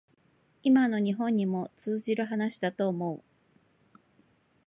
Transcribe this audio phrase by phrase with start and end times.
[0.63, 3.23] 今の日本にも通じる話だと思う